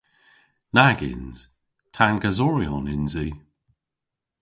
Nag 0.75 0.99
yns. 1.11 1.39
Tangasoryon 1.95 2.85
yns 2.93 3.13
i. 3.25 3.27